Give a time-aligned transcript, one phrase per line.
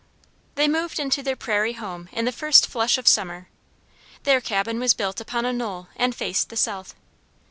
[0.55, 3.49] They moved into their prairie home in the first flush of summer.
[4.23, 6.95] Their cabin was built upon a knoll and faced the south.